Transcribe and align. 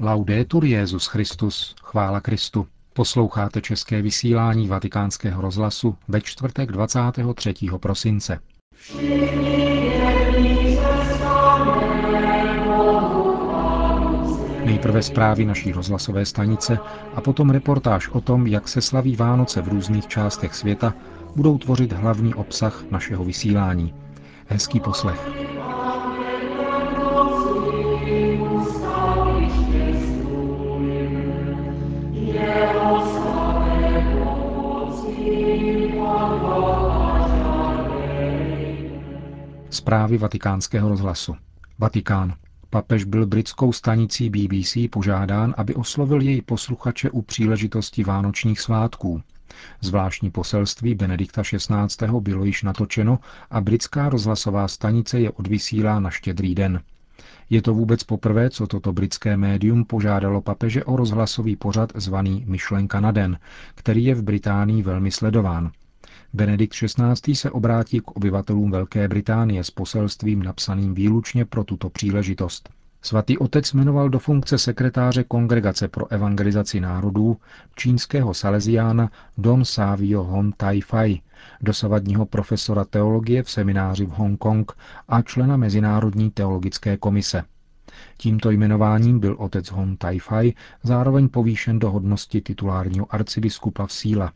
Laudetur 0.00 0.64
Jezus 0.64 1.06
Christus, 1.06 1.74
chvála 1.82 2.20
Kristu. 2.20 2.66
Posloucháte 2.92 3.60
české 3.60 4.02
vysílání 4.02 4.68
Vatikánského 4.68 5.42
rozhlasu 5.42 5.96
ve 6.08 6.20
čtvrtek 6.20 6.72
23. 6.72 7.54
prosince. 7.80 8.38
Nejprve 14.64 15.02
zprávy 15.02 15.44
naší 15.44 15.72
rozhlasové 15.72 16.26
stanice 16.26 16.78
a 17.14 17.20
potom 17.20 17.50
reportáž 17.50 18.08
o 18.08 18.20
tom, 18.20 18.46
jak 18.46 18.68
se 18.68 18.80
slaví 18.80 19.16
Vánoce 19.16 19.62
v 19.62 19.68
různých 19.68 20.06
částech 20.06 20.54
světa, 20.54 20.94
budou 21.36 21.58
tvořit 21.58 21.92
hlavní 21.92 22.34
obsah 22.34 22.84
našeho 22.90 23.24
vysílání. 23.24 23.94
Hezký 24.46 24.80
poslech. 24.80 25.53
Zprávy 39.84 40.18
vatikánského 40.18 40.88
rozhlasu. 40.88 41.36
Vatikán. 41.78 42.34
Papež 42.70 43.04
byl 43.04 43.26
britskou 43.26 43.72
stanicí 43.72 44.30
BBC 44.30 44.76
požádán, 44.90 45.54
aby 45.56 45.74
oslovil 45.74 46.20
její 46.20 46.42
posluchače 46.42 47.10
u 47.10 47.22
příležitosti 47.22 48.04
vánočních 48.04 48.60
svátků. 48.60 49.22
Zvláštní 49.80 50.30
poselství 50.30 50.94
Benedikta 50.94 51.42
XVI. 51.42 52.06
bylo 52.20 52.44
již 52.44 52.62
natočeno 52.62 53.18
a 53.50 53.60
britská 53.60 54.08
rozhlasová 54.08 54.68
stanice 54.68 55.20
je 55.20 55.30
odvysílá 55.30 56.00
na 56.00 56.10
štědrý 56.10 56.54
den. 56.54 56.80
Je 57.50 57.62
to 57.62 57.74
vůbec 57.74 58.04
poprvé, 58.04 58.50
co 58.50 58.66
toto 58.66 58.92
britské 58.92 59.36
médium 59.36 59.84
požádalo 59.84 60.40
papeže 60.40 60.84
o 60.84 60.96
rozhlasový 60.96 61.56
pořad 61.56 61.92
zvaný 61.94 62.44
Myšlenka 62.48 63.00
na 63.00 63.10
den, 63.12 63.38
který 63.74 64.04
je 64.04 64.14
v 64.14 64.22
Británii 64.22 64.82
velmi 64.82 65.10
sledován. 65.10 65.70
Benedikt 66.36 66.74
XVI. 66.74 67.34
se 67.34 67.50
obrátí 67.50 68.00
k 68.00 68.10
obyvatelům 68.10 68.70
Velké 68.70 69.08
Británie 69.08 69.64
s 69.64 69.70
poselstvím 69.70 70.42
napsaným 70.42 70.94
výlučně 70.94 71.44
pro 71.44 71.64
tuto 71.64 71.90
příležitost. 71.90 72.68
Svatý 73.02 73.38
otec 73.38 73.72
jmenoval 73.72 74.08
do 74.08 74.18
funkce 74.18 74.58
sekretáře 74.58 75.24
Kongregace 75.24 75.88
pro 75.88 76.12
evangelizaci 76.12 76.80
národů 76.80 77.36
čínského 77.76 78.34
saleziána 78.34 79.10
Don 79.38 79.64
Savio 79.64 80.22
Hon 80.22 80.52
Tai 80.52 80.80
Fai, 80.80 81.20
dosavadního 81.60 82.26
profesora 82.26 82.84
teologie 82.84 83.42
v 83.42 83.50
semináři 83.50 84.06
v 84.06 84.10
Hongkong 84.10 84.72
a 85.08 85.22
člena 85.22 85.56
Mezinárodní 85.56 86.30
teologické 86.30 86.96
komise. 86.96 87.42
Tímto 88.16 88.50
jmenováním 88.50 89.18
byl 89.18 89.36
otec 89.38 89.70
Hon 89.70 89.96
Tai 89.96 90.18
Fai 90.18 90.52
zároveň 90.82 91.28
povýšen 91.28 91.78
do 91.78 91.90
hodnosti 91.90 92.40
titulárního 92.40 93.14
arcibiskupa 93.14 93.86
v 93.86 93.92
síle. 93.92 94.30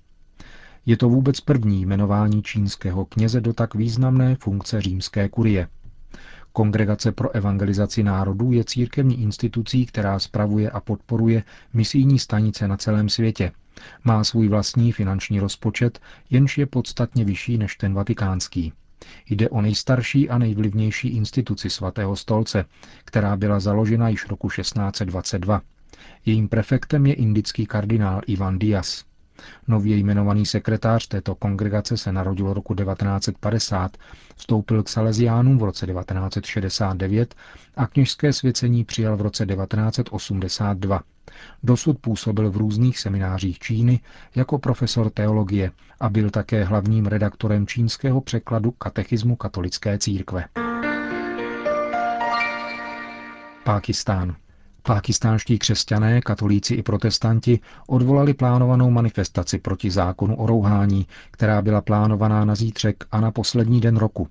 Je 0.88 0.96
to 0.96 1.08
vůbec 1.08 1.40
první 1.40 1.82
jmenování 1.82 2.42
čínského 2.42 3.04
kněze 3.04 3.40
do 3.40 3.52
tak 3.52 3.74
významné 3.74 4.34
funkce 4.34 4.80
římské 4.80 5.28
kurie. 5.28 5.68
Kongregace 6.52 7.12
pro 7.12 7.30
evangelizaci 7.34 8.02
národů 8.02 8.52
je 8.52 8.64
církevní 8.64 9.22
institucí, 9.22 9.86
která 9.86 10.18
spravuje 10.18 10.70
a 10.70 10.80
podporuje 10.80 11.42
misijní 11.72 12.18
stanice 12.18 12.68
na 12.68 12.76
celém 12.76 13.08
světě. 13.08 13.52
Má 14.04 14.24
svůj 14.24 14.48
vlastní 14.48 14.92
finanční 14.92 15.40
rozpočet, 15.40 16.00
jenž 16.30 16.58
je 16.58 16.66
podstatně 16.66 17.24
vyšší 17.24 17.58
než 17.58 17.76
ten 17.76 17.94
vatikánský. 17.94 18.72
Jde 19.30 19.48
o 19.48 19.60
nejstarší 19.60 20.30
a 20.30 20.38
nejvlivnější 20.38 21.08
instituci 21.08 21.70
svatého 21.70 22.16
stolce, 22.16 22.64
která 23.04 23.36
byla 23.36 23.60
založena 23.60 24.08
již 24.08 24.26
roku 24.28 24.48
1622. 24.48 25.62
Jejím 26.26 26.48
prefektem 26.48 27.06
je 27.06 27.14
indický 27.14 27.66
kardinál 27.66 28.20
Ivan 28.26 28.58
Dias. 28.58 29.07
Nově 29.68 29.96
jmenovaný 29.96 30.46
sekretář 30.46 31.06
této 31.06 31.34
kongregace 31.34 31.96
se 31.96 32.12
narodil 32.12 32.52
roku 32.52 32.74
1950, 32.74 33.96
vstoupil 34.36 34.82
k 34.82 34.88
Salesiánům 34.88 35.58
v 35.58 35.62
roce 35.62 35.86
1969 35.86 37.34
a 37.76 37.86
kněžské 37.86 38.32
svěcení 38.32 38.84
přijal 38.84 39.16
v 39.16 39.20
roce 39.20 39.46
1982. 39.46 41.00
Dosud 41.62 41.98
působil 41.98 42.50
v 42.50 42.56
různých 42.56 42.98
seminářích 42.98 43.58
Číny 43.58 44.00
jako 44.34 44.58
profesor 44.58 45.10
teologie 45.10 45.70
a 46.00 46.08
byl 46.08 46.30
také 46.30 46.64
hlavním 46.64 47.06
redaktorem 47.06 47.66
čínského 47.66 48.20
překladu 48.20 48.70
katechismu 48.70 49.36
katolické 49.36 49.98
církve. 49.98 50.44
Pákistán. 53.64 54.36
Pákistánští 54.88 55.58
křesťané, 55.58 56.20
katolíci 56.20 56.74
i 56.74 56.82
protestanti 56.82 57.60
odvolali 57.86 58.34
plánovanou 58.34 58.90
manifestaci 58.90 59.58
proti 59.58 59.90
zákonu 59.90 60.36
o 60.36 60.46
rouhání, 60.46 61.06
která 61.30 61.62
byla 61.62 61.80
plánovaná 61.80 62.44
na 62.44 62.54
zítřek 62.54 63.04
a 63.12 63.20
na 63.20 63.30
poslední 63.30 63.80
den 63.80 63.96
roku. 63.96 64.28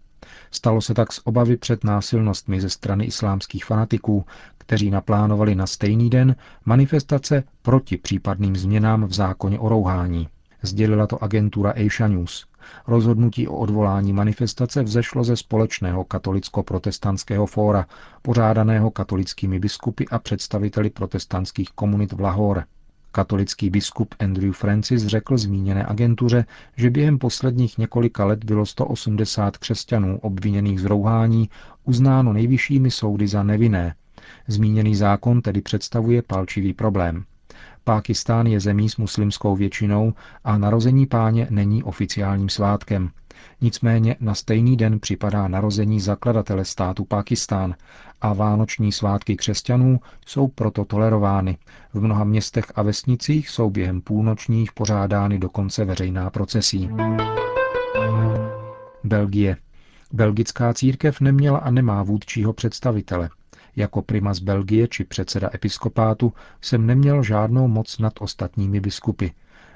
Stalo 0.51 0.81
se 0.81 0.93
tak 0.93 1.13
z 1.13 1.21
obavy 1.23 1.57
před 1.57 1.83
násilnostmi 1.83 2.61
ze 2.61 2.69
strany 2.69 3.05
islámských 3.05 3.65
fanatiků, 3.65 4.25
kteří 4.57 4.89
naplánovali 4.89 5.55
na 5.55 5.67
stejný 5.67 6.09
den 6.09 6.35
manifestace 6.65 7.43
proti 7.61 7.97
případným 7.97 8.55
změnám 8.55 9.05
v 9.05 9.13
zákoně 9.13 9.59
o 9.59 9.69
rouhání. 9.69 10.27
Sdělila 10.61 11.07
to 11.07 11.23
agentura 11.23 11.71
Asia 11.71 12.07
News. 12.07 12.45
Rozhodnutí 12.87 13.47
o 13.47 13.55
odvolání 13.55 14.13
manifestace 14.13 14.83
vzešlo 14.83 15.23
ze 15.23 15.35
společného 15.35 16.03
katolicko-protestantského 16.03 17.45
fóra, 17.45 17.85
pořádaného 18.21 18.91
katolickými 18.91 19.59
biskupy 19.59 20.03
a 20.11 20.19
představiteli 20.19 20.89
protestantských 20.89 21.69
komunit 21.71 22.13
v 22.13 22.19
Lahore. 22.19 22.63
Katolický 23.11 23.69
biskup 23.69 24.15
Andrew 24.19 24.51
Francis 24.53 25.05
řekl 25.05 25.37
zmíněné 25.37 25.85
agentuře, 25.85 26.45
že 26.75 26.89
během 26.89 27.17
posledních 27.17 27.77
několika 27.77 28.25
let 28.25 28.43
bylo 28.43 28.65
180 28.65 29.57
křesťanů 29.57 30.19
obviněných 30.19 30.81
z 30.81 30.85
rouhání 30.85 31.49
uznáno 31.83 32.33
nejvyššími 32.33 32.91
soudy 32.91 33.27
za 33.27 33.43
nevinné. 33.43 33.95
Zmíněný 34.47 34.95
zákon 34.95 35.41
tedy 35.41 35.61
představuje 35.61 36.21
palčivý 36.21 36.73
problém. 36.73 37.23
Pákistán 37.87 38.47
je 38.47 38.59
zemí 38.59 38.89
s 38.89 38.97
muslimskou 38.97 39.55
většinou 39.55 40.13
a 40.43 40.57
narození 40.57 41.05
páně 41.05 41.47
není 41.49 41.83
oficiálním 41.83 42.49
svátkem. 42.49 43.09
Nicméně 43.61 44.15
na 44.19 44.35
stejný 44.35 44.77
den 44.77 44.99
připadá 44.99 45.47
narození 45.47 45.99
zakladatele 45.99 46.65
státu 46.65 47.05
Pákistán 47.05 47.75
a 48.21 48.33
vánoční 48.33 48.91
svátky 48.91 49.35
křesťanů 49.35 49.99
jsou 50.25 50.47
proto 50.47 50.85
tolerovány. 50.85 51.57
V 51.93 52.01
mnoha 52.01 52.23
městech 52.23 52.65
a 52.75 52.81
vesnicích 52.81 53.49
jsou 53.49 53.69
během 53.69 54.01
půlnočních 54.01 54.73
pořádány 54.73 55.39
dokonce 55.39 55.85
veřejná 55.85 56.29
procesí. 56.29 56.89
Belgie. 59.03 59.57
Belgická 60.13 60.73
církev 60.73 61.21
neměla 61.21 61.59
a 61.59 61.71
nemá 61.71 62.03
vůdčího 62.03 62.53
představitele. 62.53 63.29
Jako 63.77 64.01
primas 64.01 64.39
Belgie 64.39 64.87
či 64.87 65.03
předseda 65.03 65.49
episkopátu 65.53 66.33
jsem 66.61 66.85
neměl 66.85 67.23
žádnou 67.23 67.67
moc 67.67 67.99
nad 67.99 68.13
ostatními 68.19 68.79
biskupy, 68.79 69.27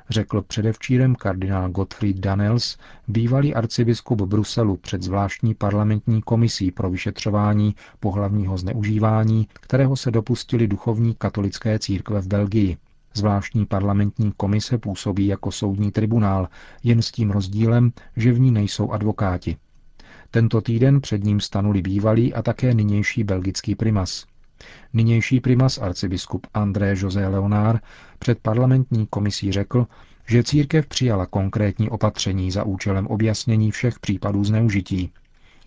řekl 0.09 0.41
předevčírem 0.41 1.16
kardinál 1.16 1.69
Gottfried 1.69 2.17
Danels, 2.19 2.78
bývalý 3.07 3.53
arcibiskup 3.53 4.22
Bruselu 4.22 4.78
před 4.78 5.03
zvláštní 5.03 5.53
parlamentní 5.53 6.22
komisí 6.22 6.72
pro 6.72 6.89
vyšetřování 6.89 7.75
pohlavního 8.00 8.57
zneužívání, 8.57 9.47
kterého 9.53 9.95
se 9.95 10.12
dopustili 10.12 10.68
duchovní 10.68 11.16
katolické 11.16 11.79
církve 11.79 12.22
v 12.22 12.28
Belgii. 12.28 12.78
Zvláštní 13.13 13.66
parlamentní 13.66 14.33
komise 14.38 14.78
působí 14.78 15.28
jako 15.28 15.51
soudní 15.51 15.91
tribunál, 15.91 16.47
jen 16.83 17.01
s 17.01 17.12
tím 17.12 17.31
rozdílem, 17.31 17.91
že 18.18 18.31
v 18.31 18.39
ní 18.39 18.51
nejsou 18.51 18.91
advokáti. 18.91 19.57
Tento 20.34 20.62
týden 20.62 21.02
před 21.02 21.24
ním 21.24 21.40
stanuli 21.40 21.81
bývalý 21.81 22.34
a 22.34 22.42
také 22.42 22.74
nynější 22.74 23.24
belgický 23.24 23.75
primas. 23.75 24.25
Nynější 24.94 25.40
primas 25.40 25.78
arcibiskup 25.78 26.47
André 26.54 26.94
José 26.98 27.28
Leonard 27.28 27.81
před 28.19 28.39
parlamentní 28.39 29.07
komisí 29.10 29.51
řekl, 29.51 29.88
že 30.28 30.44
církev 30.44 30.88
přijala 30.88 31.25
konkrétní 31.25 31.89
opatření 31.89 32.51
za 32.51 32.63
účelem 32.63 33.07
objasnění 33.07 33.72
všech 33.72 34.00
případů 34.00 34.44
zneužití. 34.44 35.12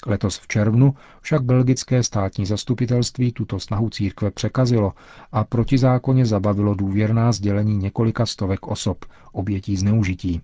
Letos 0.07 0.39
v 0.39 0.49
červnu 0.49 0.95
však 1.21 1.43
belgické 1.43 2.03
státní 2.03 2.47
zastupitelství 2.47 3.33
tuto 3.33 3.61
snahu 3.61 3.91
církve 3.91 4.31
překazilo 4.31 4.93
a 5.33 5.45
protizákonně 5.45 6.27
zabavilo 6.27 6.75
důvěrná 6.75 7.33
sdělení 7.33 7.77
několika 7.77 8.27
stovek 8.27 8.67
osob, 8.67 9.05
obětí 9.33 9.77
zneužití. 9.77 10.43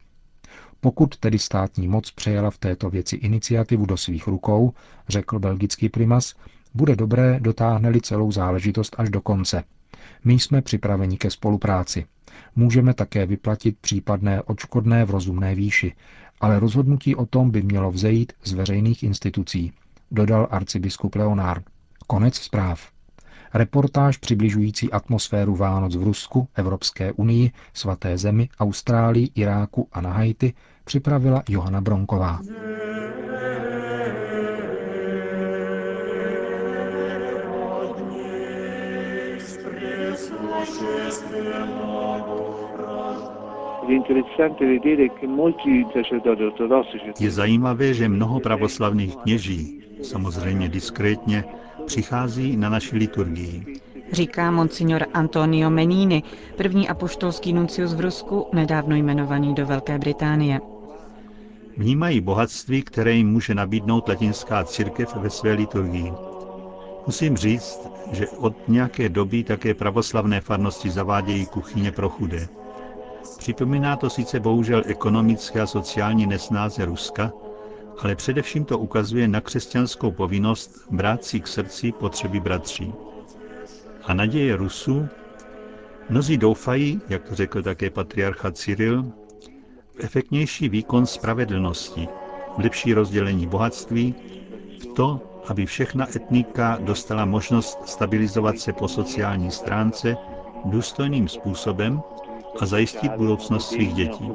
Pokud 0.81 1.17
tedy 1.17 1.39
státní 1.39 1.89
moc 1.89 2.11
přejela 2.11 2.51
v 2.51 2.59
této 2.59 2.91
věci 2.91 3.17
iniciativu 3.17 3.87
do 3.87 3.97
svých 3.97 4.27
rukou, 4.27 4.73
řekl 5.09 5.39
belgický 5.39 5.89
primas, 5.89 6.35
bude 6.75 6.97
dobré 6.97 7.41
dotáhne 7.41 7.93
celou 8.03 8.33
záležitost 8.33 8.97
až 8.99 9.11
do 9.11 9.21
konce. 9.21 9.65
My 10.25 10.35
jsme 10.35 10.63
připraveni 10.63 11.17
ke 11.19 11.31
spolupráci. 11.31 12.07
Můžeme 12.57 12.95
také 12.95 13.27
vyplatit 13.27 13.79
případné 13.81 14.43
odškodné 14.43 15.05
v 15.05 15.11
rozumné 15.11 15.55
výši, 15.55 15.93
ale 16.41 16.61
rozhodnutí 16.61 17.17
o 17.17 17.27
tom 17.27 17.51
by 17.51 17.63
mělo 17.63 17.91
vzejít 17.91 18.33
z 18.45 18.53
veřejných 18.53 19.03
institucí, 19.03 19.73
dodal 20.11 20.49
arcibiskup 20.51 21.15
Leonard. 21.15 21.65
Konec 22.07 22.35
zpráv. 22.37 22.91
Reportáž 23.55 24.17
přibližující 24.17 24.93
atmosféru 24.93 25.57
Vánoc 25.57 25.97
v 25.97 26.03
Rusku, 26.03 26.49
Evropské 26.55 27.13
unii, 27.13 27.51
svaté 27.75 28.19
zemi, 28.19 28.49
Austrálii, 28.61 29.29
Iráku 29.35 29.89
a 29.93 30.01
na 30.01 30.13
Haiti 30.13 30.53
připravila 30.85 31.43
Johana 31.49 31.81
Bronková. 31.81 32.41
Je 47.21 47.31
zajímavé, 47.31 47.95
že 47.95 48.09
mnoho 48.09 48.41
pravoslavných 48.41 49.17
kněží, 49.17 49.83
samozřejmě 50.03 50.69
diskrétně, 50.69 51.45
přichází 51.87 52.57
na 52.57 52.69
naši 52.69 52.97
liturgii. 52.97 53.81
Říká 54.13 54.51
monsignor 54.51 55.07
Antonio 55.15 55.71
Menini, 55.71 56.23
první 56.57 56.89
apoštolský 56.89 57.53
nuncius 57.53 57.95
v 57.95 58.01
Rusku, 58.01 58.47
nedávno 58.53 58.97
jmenovaný 58.97 59.55
do 59.55 59.67
Velké 59.67 59.99
Británie. 59.99 60.61
Vnímají 61.77 62.21
bohatství, 62.21 62.83
které 62.83 63.13
jim 63.13 63.29
může 63.29 63.55
nabídnout 63.55 64.09
latinská 64.09 64.65
církev 64.65 65.17
ve 65.17 65.31
své 65.31 65.53
liturgii. 65.53 66.13
Musím 67.07 67.37
říct, 67.37 67.81
že 68.13 68.29
od 68.29 68.69
nějaké 68.69 69.09
doby 69.09 69.45
také 69.45 69.75
pravoslavné 69.75 70.41
farnosti 70.41 70.91
zavádějí 70.91 71.47
kuchyně 71.47 71.93
pro 71.93 72.09
chudé. 72.09 72.49
Připomíná 73.39 73.97
to 73.97 74.11
sice 74.11 74.41
bohužel 74.41 74.83
ekonomické 74.87 75.61
a 75.61 75.67
sociální 75.67 76.27
nesnáze 76.27 76.85
Ruska, 76.85 77.33
ale 78.03 78.15
především 78.17 78.65
to 78.65 78.79
ukazuje 78.79 79.29
na 79.29 79.41
křesťanskou 79.41 80.11
povinnost 80.11 80.87
brát 80.91 81.25
si 81.25 81.41
k 81.41 81.47
srdci 81.47 81.93
potřeby 81.93 82.41
bratří. 82.41 82.93
A 84.05 84.15
naděje 84.15 84.57
Rusů? 84.57 85.09
Mnozí 86.11 86.37
doufají, 86.37 87.01
jak 87.09 87.33
řekl 87.33 87.63
také 87.63 87.91
patriarcha 87.91 88.51
Cyril, 88.53 89.03
v 89.95 90.05
efektnější 90.05 90.69
výkon 90.69 91.07
spravedlnosti, 91.07 92.09
v 92.59 92.63
lepší 92.63 92.95
rozdělení 92.95 93.47
bohatství, 93.47 94.15
v 94.83 94.87
to, 94.87 95.21
aby 95.49 95.67
všechna 95.67 96.07
etnika 96.17 96.79
dostala 96.81 97.25
možnost 97.25 97.89
stabilizovat 97.89 98.59
se 98.59 98.73
po 98.73 98.89
sociální 98.89 99.51
stránce 99.51 100.17
důstojným 100.65 101.29
způsobem 101.29 102.03
a 102.61 102.67
zajistit 102.67 103.13
budoucnost 103.13 103.69
svých 103.69 103.95
dětí. 103.95 104.31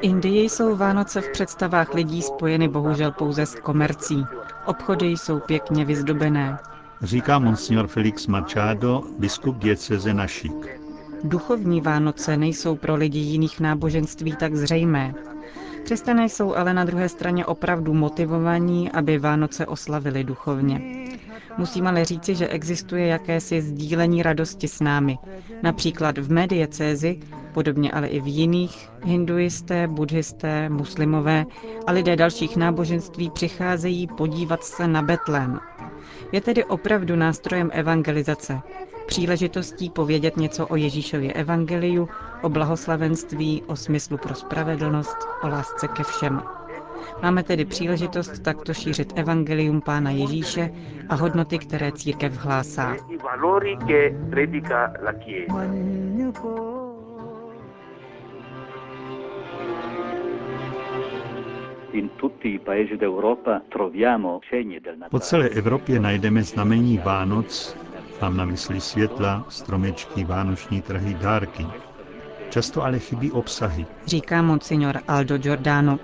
Indii 0.00 0.48
jsou 0.48 0.76
Vánoce 0.76 1.20
v 1.20 1.28
představách 1.28 1.94
lidí 1.94 2.22
spojeny 2.22 2.68
bohužel 2.68 3.12
pouze 3.12 3.46
s 3.46 3.54
komercí. 3.54 4.26
Obchody 4.66 5.06
jsou 5.06 5.40
pěkně 5.40 5.84
vyzdobené. 5.84 6.58
Říká 7.02 7.38
monsignor 7.38 7.86
Felix 7.86 8.26
Machado, 8.26 9.02
biskup 9.18 9.56
dieceze 9.56 10.14
Našik. 10.14 10.80
Duchovní 11.24 11.80
Vánoce 11.80 12.36
nejsou 12.36 12.76
pro 12.76 12.94
lidi 12.94 13.18
jiných 13.18 13.60
náboženství 13.60 14.36
tak 14.36 14.54
zřejmé. 14.54 15.14
Křesťané 15.84 16.28
jsou 16.28 16.54
ale 16.54 16.74
na 16.74 16.84
druhé 16.84 17.08
straně 17.08 17.46
opravdu 17.46 17.94
motivovaní, 17.94 18.90
aby 18.92 19.18
Vánoce 19.18 19.66
oslavili 19.66 20.24
duchovně. 20.24 20.80
Musím 21.58 21.86
ale 21.86 22.04
říci, 22.04 22.34
že 22.34 22.48
existuje 22.48 23.06
jakési 23.06 23.62
sdílení 23.62 24.22
radosti 24.22 24.68
s 24.68 24.80
námi. 24.80 25.18
Například 25.62 26.18
v 26.18 26.32
mé 26.32 26.46
diecézi, 26.46 27.20
podobně 27.54 27.92
ale 27.92 28.06
i 28.06 28.20
v 28.20 28.26
jiných, 28.26 28.90
hinduisté, 29.04 29.88
buddhisté, 29.88 30.68
muslimové 30.68 31.44
a 31.86 31.92
lidé 31.92 32.16
dalších 32.16 32.56
náboženství 32.56 33.30
přicházejí 33.30 34.06
podívat 34.06 34.64
se 34.64 34.88
na 34.88 35.02
Betlém. 35.02 35.60
Je 36.32 36.40
tedy 36.40 36.64
opravdu 36.64 37.16
nástrojem 37.16 37.70
evangelizace, 37.72 38.60
příležitostí 39.06 39.90
povědět 39.90 40.36
něco 40.36 40.66
o 40.66 40.76
Ježíšově 40.76 41.32
evangeliu, 41.32 42.08
o 42.42 42.48
blahoslavenství, 42.48 43.62
o 43.66 43.76
smyslu 43.76 44.18
pro 44.18 44.34
spravedlnost, 44.34 45.16
o 45.42 45.48
lásce 45.48 45.88
ke 45.88 46.02
všem. 46.02 46.42
Máme 47.22 47.42
tedy 47.42 47.64
příležitost 47.64 48.38
takto 48.42 48.74
šířit 48.74 49.12
evangelium 49.16 49.80
Pána 49.80 50.10
Ježíše 50.10 50.70
a 51.08 51.14
hodnoty, 51.14 51.58
které 51.58 51.92
církev 51.92 52.32
hlásá. 52.32 52.96
Po 65.10 65.20
celé 65.20 65.48
Evropě 65.48 66.00
najdeme 66.00 66.42
znamení 66.42 66.98
Vánoc, 66.98 67.76
mám 68.20 68.36
na 68.36 68.44
mysli 68.44 68.80
světla, 68.80 69.44
stromečky, 69.48 70.24
vánoční 70.24 70.82
trhy, 70.82 71.14
dárky. 71.14 71.66
Často 72.50 72.82
ale 72.84 72.98
chybí 72.98 73.32
obsahy. 73.32 73.86
Říká 74.06 74.42
monsignor 74.42 74.98
Aldo 75.08 75.38
Giordano. 75.38 75.98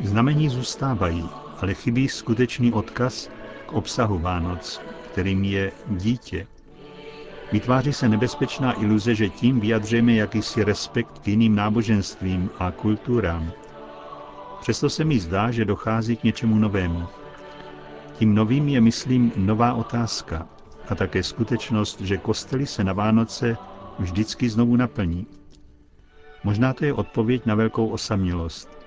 Znamení 0.00 0.48
zůstávají, 0.48 1.28
ale 1.60 1.74
chybí 1.74 2.08
skutečný 2.08 2.72
odkaz 2.72 3.30
k 3.66 3.72
obsahu 3.72 4.18
Vánoc, 4.18 4.80
kterým 5.12 5.44
je 5.44 5.72
dítě. 5.88 6.46
Vytváří 7.52 7.92
se 7.92 8.08
nebezpečná 8.08 8.80
iluze, 8.82 9.14
že 9.14 9.28
tím 9.28 9.60
vyjadřujeme 9.60 10.12
jakýsi 10.14 10.64
respekt 10.64 11.18
k 11.18 11.28
jiným 11.28 11.54
náboženstvím 11.54 12.50
a 12.58 12.70
kulturám. 12.70 13.52
Přesto 14.60 14.90
se 14.90 15.04
mi 15.04 15.18
zdá, 15.18 15.50
že 15.50 15.64
dochází 15.64 16.16
k 16.16 16.24
něčemu 16.24 16.58
novému. 16.58 17.06
Tím 18.18 18.34
novým 18.34 18.68
je, 18.68 18.80
myslím, 18.80 19.32
nová 19.36 19.74
otázka 19.74 20.46
a 20.88 20.94
také 20.94 21.22
skutečnost, 21.22 22.00
že 22.00 22.16
kostely 22.16 22.66
se 22.66 22.84
na 22.84 22.92
Vánoce 22.92 23.56
vždycky 23.98 24.48
znovu 24.48 24.76
naplní. 24.76 25.26
Možná 26.44 26.72
to 26.72 26.84
je 26.84 26.92
odpověď 26.92 27.46
na 27.46 27.54
velkou 27.54 27.86
osamělost. 27.86 28.83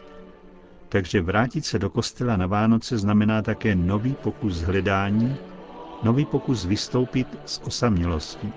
Takže 0.89 1.21
vrátit 1.21 1.65
se 1.65 1.79
do 1.79 1.89
kostela 1.89 2.37
na 2.37 2.47
Vánoce 2.47 2.97
znamená 2.97 3.41
také 3.41 3.75
nový 3.75 4.15
pokus 4.15 4.61
hledání, 4.61 5.35
nový 6.03 6.25
pokus 6.25 6.65
vystoupit 6.65 7.27
z 7.45 7.61
osamělosti. 7.67 8.47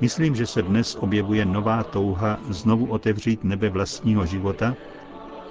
Myslím, 0.00 0.34
že 0.34 0.46
se 0.46 0.62
dnes 0.62 0.96
objevuje 1.00 1.44
nová 1.44 1.82
touha 1.82 2.38
znovu 2.48 2.86
otevřít 2.86 3.44
nebe 3.44 3.68
vlastního 3.68 4.26
života 4.26 4.76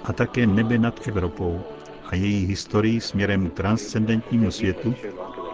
a 0.04 0.12
také 0.12 0.46
nebe 0.46 0.78
nad 0.78 1.08
Evropou 1.08 1.60
a 2.06 2.14
její 2.14 2.46
historii 2.46 3.00
směrem 3.00 3.50
k 3.50 3.54
transcendentnímu 3.54 4.50
světu, 4.50 4.94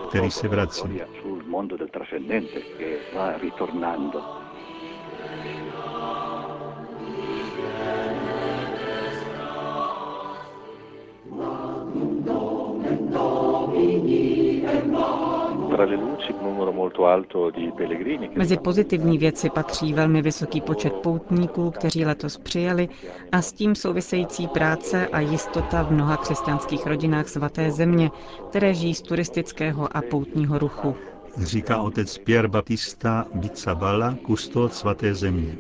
který 0.09 0.31
se 0.31 0.49
vrací. 0.49 1.01
Mezi 18.37 18.57
pozitivní 18.57 19.19
věci 19.19 19.50
patří 19.50 19.93
velmi 19.93 20.23
vysoký 20.23 20.61
počet 20.61 20.93
poutníků, 20.93 21.71
kteří 21.71 22.04
letos 22.04 22.38
přijeli 22.38 22.88
a 23.33 23.43
s 23.43 23.52
tím 23.52 23.75
související 23.75 24.49
práce 24.49 25.09
a 25.09 25.21
jistota 25.21 25.83
v 25.83 25.93
mnoha 25.93 26.16
křesťanských 26.16 26.87
rodinách 26.87 27.28
svaté 27.28 27.71
země, 27.71 28.11
které 28.49 28.75
žijí 28.75 28.95
z 28.95 29.02
turistického 29.02 29.97
a 29.97 30.02
poutního 30.02 30.59
ruchu. 30.59 30.97
Říká 31.38 31.83
otec 31.83 32.19
Pierre 32.19 32.49
Baptista 32.49 33.26
Bicabala, 33.35 34.14
kustod 34.23 34.75
svaté 34.75 35.14
země. 35.14 35.57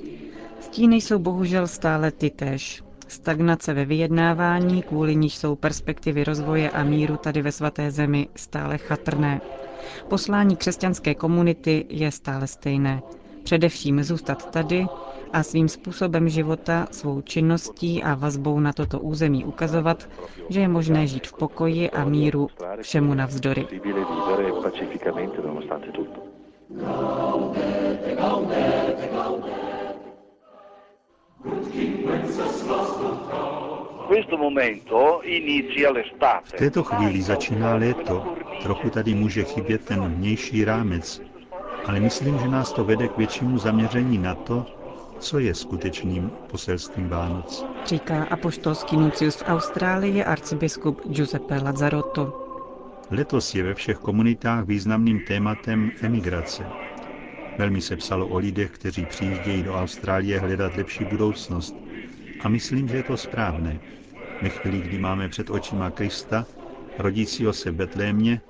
Stíny 0.60 0.96
jsou 0.96 1.18
bohužel 1.18 1.66
stále 1.66 2.10
ty 2.10 2.30
též. 2.30 2.83
Stagnace 3.08 3.74
ve 3.74 3.84
vyjednávání, 3.84 4.82
kvůli 4.82 5.16
níž 5.16 5.36
jsou 5.36 5.56
perspektivy 5.56 6.24
rozvoje 6.24 6.70
a 6.70 6.84
míru 6.84 7.16
tady 7.16 7.42
ve 7.42 7.52
svaté 7.52 7.90
zemi 7.90 8.28
stále 8.36 8.78
chatrné. 8.78 9.40
Poslání 10.08 10.56
křesťanské 10.56 11.14
komunity 11.14 11.86
je 11.88 12.10
stále 12.10 12.46
stejné. 12.46 13.02
Především 13.44 14.02
zůstat 14.02 14.50
tady 14.50 14.86
a 15.32 15.42
svým 15.42 15.68
způsobem 15.68 16.28
života, 16.28 16.86
svou 16.90 17.20
činností 17.20 18.02
a 18.02 18.14
vazbou 18.14 18.60
na 18.60 18.72
toto 18.72 19.00
území 19.00 19.44
ukazovat, 19.44 20.08
že 20.48 20.60
je 20.60 20.68
možné 20.68 21.06
žít 21.06 21.26
v 21.26 21.32
pokoji 21.32 21.90
a 21.90 22.04
míru 22.04 22.48
všemu 22.82 23.14
navzdory. 23.14 23.66
Gaudete, 26.70 28.16
gaudete, 28.16 29.08
gaudete. 29.12 29.63
V 36.44 36.52
této 36.58 36.82
chvíli 36.82 37.22
začíná 37.22 37.74
léto. 37.74 38.34
Trochu 38.62 38.90
tady 38.90 39.14
může 39.14 39.44
chybět 39.44 39.84
ten 39.84 40.00
vnější 40.14 40.64
rámec, 40.64 41.22
ale 41.86 42.00
myslím, 42.00 42.38
že 42.38 42.48
nás 42.48 42.72
to 42.72 42.84
vede 42.84 43.08
k 43.08 43.16
většímu 43.16 43.58
zaměření 43.58 44.18
na 44.18 44.34
to, 44.34 44.66
co 45.18 45.38
je 45.38 45.54
skutečným 45.54 46.30
poselstvím 46.50 47.08
Vánoc. 47.08 47.66
Říká 47.86 48.24
apoštolský 48.24 48.96
nuncius 48.96 49.36
v 49.36 49.48
Austrálii 49.48 50.24
arcibiskup 50.24 51.00
Giuseppe 51.08 51.58
Lazzarotto. 51.62 52.40
Letos 53.10 53.54
je 53.54 53.62
ve 53.62 53.74
všech 53.74 53.98
komunitách 53.98 54.64
významným 54.64 55.20
tématem 55.20 55.90
emigrace. 56.02 56.83
Velmi 57.58 57.80
se 57.80 57.96
psalo 57.96 58.26
o 58.26 58.38
lidech, 58.38 58.70
kteří 58.70 59.06
přijíždějí 59.06 59.62
do 59.62 59.74
Austrálie 59.74 60.40
hledat 60.40 60.76
lepší 60.76 61.04
budoucnost. 61.04 61.76
A 62.40 62.48
myslím, 62.48 62.88
že 62.88 62.96
je 62.96 63.02
to 63.02 63.16
správné. 63.16 63.78
Ve 64.42 64.48
chvíli, 64.48 64.80
kdy 64.80 64.98
máme 64.98 65.28
před 65.28 65.50
očima 65.50 65.90
Krista, 65.90 66.46
rodícího 66.98 67.52
se 67.52 67.70
v 67.70 67.74
Betlémě, 67.74 68.40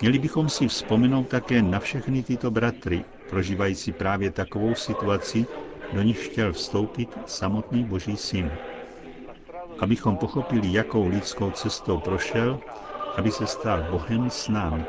měli 0.00 0.18
bychom 0.18 0.48
si 0.48 0.68
vzpomenout 0.68 1.28
také 1.28 1.62
na 1.62 1.78
všechny 1.78 2.22
tyto 2.22 2.50
bratry, 2.50 3.04
prožívající 3.30 3.92
právě 3.92 4.30
takovou 4.30 4.74
situaci, 4.74 5.46
do 5.92 6.02
nich 6.02 6.26
chtěl 6.26 6.52
vstoupit 6.52 7.08
samotný 7.26 7.84
Boží 7.84 8.16
syn. 8.16 8.50
Abychom 9.78 10.16
pochopili, 10.16 10.72
jakou 10.72 11.08
lidskou 11.08 11.50
cestou 11.50 11.98
prošel, 11.98 12.60
aby 13.16 13.30
se 13.30 13.46
stal 13.46 13.86
Bohem 13.90 14.30
s 14.30 14.48
námi. 14.48 14.84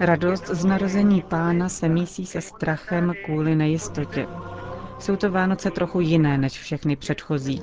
Radost 0.00 0.46
z 0.46 0.64
narození 0.64 1.22
pána 1.22 1.68
se 1.68 1.88
mísí 1.88 2.26
se 2.26 2.40
strachem 2.40 3.14
kvůli 3.24 3.56
nejistotě. 3.56 4.26
Jsou 4.98 5.16
to 5.16 5.30
Vánoce 5.30 5.70
trochu 5.70 6.00
jiné 6.00 6.38
než 6.38 6.52
všechny 6.52 6.96
předchozí. 6.96 7.62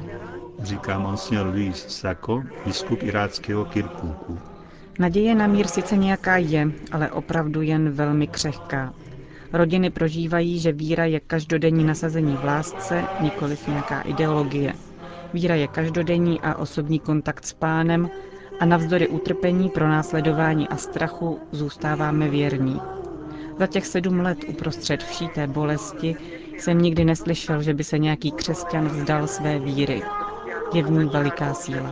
Říká 0.59 0.99
monsignor 0.99 1.47
Luis 1.47 1.87
Sako, 1.87 2.43
biskup 2.65 3.03
iráckého 3.03 3.65
Kirkúku. 3.65 4.39
Naděje 4.99 5.35
na 5.35 5.47
mír 5.47 5.67
sice 5.67 5.97
nějaká 5.97 6.37
je, 6.37 6.67
ale 6.91 7.11
opravdu 7.11 7.61
jen 7.61 7.89
velmi 7.89 8.27
křehká. 8.27 8.93
Rodiny 9.53 9.89
prožívají, 9.89 10.59
že 10.59 10.71
víra 10.71 11.05
je 11.05 11.19
každodenní 11.19 11.83
nasazení 11.83 12.35
v 12.35 12.45
lásce, 12.45 13.03
nikoliv 13.19 13.67
nějaká 13.67 14.01
ideologie. 14.01 14.73
Víra 15.33 15.55
je 15.55 15.67
každodenní 15.67 16.41
a 16.41 16.55
osobní 16.55 16.99
kontakt 16.99 17.45
s 17.45 17.53
pánem 17.53 18.09
a 18.59 18.65
navzdory 18.65 19.07
utrpení, 19.07 19.69
pronásledování 19.69 20.67
a 20.67 20.77
strachu 20.77 21.39
zůstáváme 21.51 22.29
věrní. 22.29 22.81
Za 23.59 23.67
těch 23.67 23.85
sedm 23.85 24.19
let 24.19 24.37
uprostřed 24.47 25.03
vší 25.03 25.27
té 25.27 25.47
bolesti 25.47 26.15
jsem 26.57 26.79
nikdy 26.81 27.05
neslyšel, 27.05 27.61
že 27.61 27.73
by 27.73 27.83
se 27.83 27.97
nějaký 27.97 28.31
křesťan 28.31 28.87
vzdal 28.87 29.27
své 29.27 29.59
víry. 29.59 30.01
Je 30.73 30.83
v 30.83 30.91
ní 30.91 31.05
veliká 31.05 31.53
síla. 31.53 31.91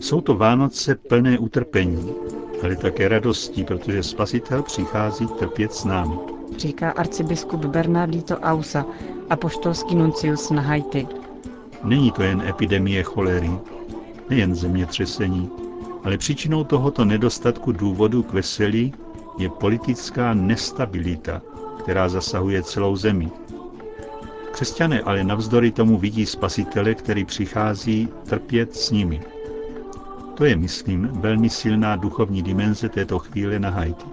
Jsou 0.00 0.20
to 0.20 0.34
Vánoce 0.34 0.94
plné 0.94 1.38
utrpení, 1.38 2.14
ale 2.62 2.76
také 2.76 3.08
radostí, 3.08 3.64
protože 3.64 4.02
Spasitel 4.02 4.62
přichází 4.62 5.26
trpět 5.26 5.72
s 5.72 5.84
námi. 5.84 6.14
Říká 6.56 6.90
arcibiskup 6.90 7.64
Bernardito 7.64 8.36
Ausa, 8.38 8.86
apoštolský 9.30 9.94
nuncius 9.94 10.50
na 10.50 10.62
Haiti. 10.62 11.06
Není 11.84 12.10
to 12.10 12.22
jen 12.22 12.40
epidemie 12.48 13.02
cholery, 13.02 13.50
nejen 14.30 14.54
zemětřesení, 14.54 15.50
ale 16.04 16.18
příčinou 16.18 16.64
tohoto 16.64 17.04
nedostatku 17.04 17.72
důvodu 17.72 18.22
k 18.22 18.32
veselí 18.32 18.94
je 19.38 19.48
politická 19.50 20.34
nestabilita, 20.34 21.42
která 21.78 22.08
zasahuje 22.08 22.62
celou 22.62 22.96
zemi. 22.96 23.30
Křesťané 24.56 25.00
ale 25.00 25.24
navzdory 25.24 25.70
tomu 25.70 25.98
vidí 25.98 26.26
spasitele, 26.26 26.94
který 26.94 27.24
přichází 27.24 28.08
trpět 28.26 28.76
s 28.76 28.90
nimi. 28.90 29.20
To 30.34 30.44
je, 30.44 30.56
myslím, 30.56 31.08
velmi 31.12 31.50
silná 31.50 31.96
duchovní 31.96 32.42
dimenze 32.42 32.88
této 32.88 33.18
chvíle 33.18 33.58
na 33.58 33.70
Haiti. 33.70 34.06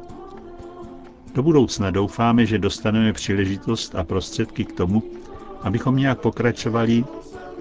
Do 1.35 1.43
budoucna 1.43 1.91
doufáme, 1.91 2.45
že 2.45 2.59
dostaneme 2.59 3.13
příležitost 3.13 3.95
a 3.95 4.03
prostředky 4.03 4.65
k 4.65 4.71
tomu, 4.71 5.03
abychom 5.61 5.95
nějak 5.95 6.19
pokračovali, 6.19 7.05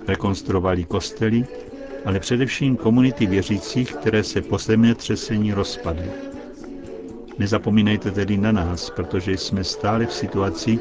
rekonstruovali 0.09 0.85
kostely, 0.85 1.47
ale 2.05 2.21
především 2.21 2.77
komunity 2.77 3.27
věřících, 3.27 3.95
které 3.95 4.25
se 4.25 4.43
po 4.43 4.59
zemětřesení 4.59 5.53
rozpadly. 5.53 6.11
Nezapomínejte 7.39 8.11
tedy 8.11 8.39
na 8.39 8.53
nás, 8.53 8.91
protože 8.91 9.33
jsme 9.33 9.65
stále 9.65 10.07
v 10.07 10.13
situaci, 10.13 10.79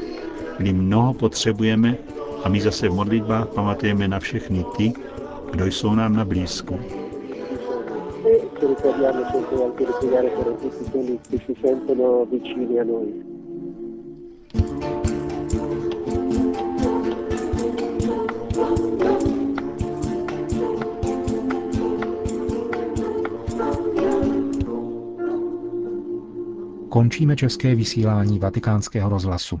kdy 0.62 0.72
mnoho 0.72 1.14
potřebujeme 1.14 1.96
a 2.44 2.48
my 2.48 2.60
zase 2.60 2.88
v 2.88 2.94
modlitbách 2.94 3.48
pamatujeme 3.48 4.08
na 4.08 4.20
všechny 4.20 4.64
ty, 4.76 4.92
kdo 5.50 5.66
jsou 5.66 5.94
nám 5.94 6.16
na 6.16 6.24
blízku. 6.24 6.78
Končíme 26.88 27.36
české 27.36 27.74
vysílání 27.74 28.38
vatikánského 28.38 29.08
rozhlasu. 29.08 29.60